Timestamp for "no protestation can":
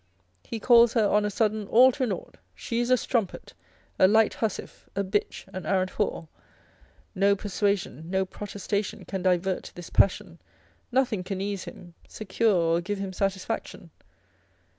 8.09-9.21